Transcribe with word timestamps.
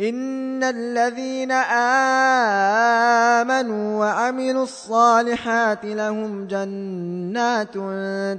إن 0.00 0.64
الذين 0.64 1.52
آمنوا 3.42 4.00
وعملوا 4.00 4.62
الصالحات 4.62 5.84
لهم 5.84 6.46
جنات 6.46 7.74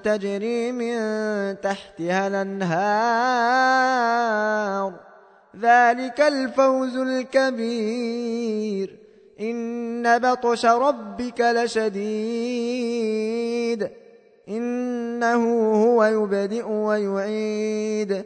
تجري 0.05 0.71
من 0.71 0.95
تحتها 1.61 2.27
الأنهار 2.27 2.75
ذلك 5.59 6.21
الفوز 6.21 6.97
الكبير 6.97 8.97
إن 9.39 10.19
بطش 10.19 10.65
ربك 10.65 11.41
لشديد 11.41 11.79
إنه 14.49 15.43
هو 15.85 16.03
يبدئ 16.03 16.67
ويعيد 16.67 18.25